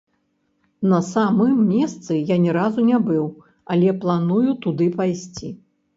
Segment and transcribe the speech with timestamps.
[0.93, 3.25] На самым месцы я ні разу не быў,
[3.77, 5.53] але планую туды пайсці.